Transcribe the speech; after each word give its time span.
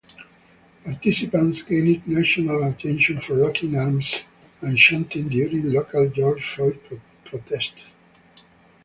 Participants 0.83 1.61
gained 1.61 2.07
national 2.07 2.63
attention 2.63 3.21
for 3.21 3.35
locking 3.35 3.75
arms 3.77 4.23
and 4.61 4.75
chanting 4.75 5.29
during 5.29 5.71
local 5.71 6.09
George 6.09 6.43
Floyd 6.43 6.79
protests. 7.23 7.83